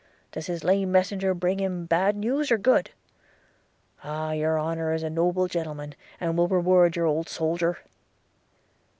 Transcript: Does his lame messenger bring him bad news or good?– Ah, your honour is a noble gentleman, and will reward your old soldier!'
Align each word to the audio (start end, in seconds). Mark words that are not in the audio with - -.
Does 0.31 0.47
his 0.47 0.63
lame 0.63 0.91
messenger 0.91 1.35
bring 1.35 1.59
him 1.59 1.85
bad 1.85 2.15
news 2.15 2.49
or 2.51 2.57
good?– 2.57 2.89
Ah, 4.03 4.31
your 4.31 4.59
honour 4.59 4.95
is 4.95 5.03
a 5.03 5.11
noble 5.11 5.47
gentleman, 5.47 5.93
and 6.19 6.35
will 6.35 6.47
reward 6.47 6.95
your 6.95 7.05
old 7.05 7.29
soldier!' 7.29 7.77